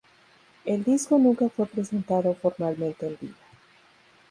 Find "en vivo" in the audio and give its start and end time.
3.05-3.35